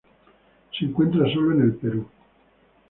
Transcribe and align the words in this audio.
Se 0.75 0.83
encuentra 0.85 1.31
sólo 1.31 1.51
en 1.53 1.61
el 1.61 1.73
Perú. 1.75 2.07